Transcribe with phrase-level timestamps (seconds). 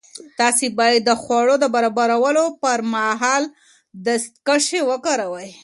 [0.39, 3.43] تاسو باید د خوړو د برابرولو پر مهال
[4.05, 5.49] دستکشې وکاروئ.